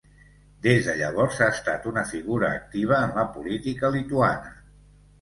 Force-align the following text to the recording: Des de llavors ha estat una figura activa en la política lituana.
Des 0.67 0.87
de 0.87 0.95
llavors 1.01 1.37
ha 1.47 1.51
estat 1.57 1.87
una 1.93 2.05
figura 2.13 2.51
activa 2.63 3.05
en 3.05 3.17
la 3.23 3.29
política 3.39 3.97
lituana. 4.01 4.61